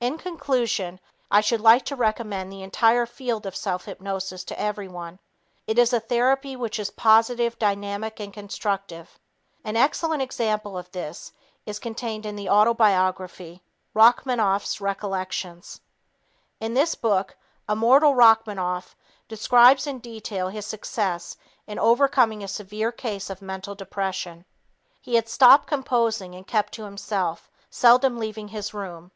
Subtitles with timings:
[0.00, 1.00] In conclusion,
[1.32, 5.18] I should like to recommend the entire field of self hypnosis to everyone.
[5.66, 9.18] It is a therapy which is positive, dynamic and constructive.
[9.64, 11.32] An excellent example of this
[11.66, 13.60] is contained in the autobiography,
[13.94, 15.80] Rachmaninoff's Recollections.
[16.60, 17.36] In this book,
[17.68, 18.94] immortal Rachmaninoff
[19.26, 21.36] describes in detail his success
[21.66, 24.44] in overcoming a severe case of mental depression.
[25.02, 29.10] He had stopped composing and kept to himself, seldom leaving his room.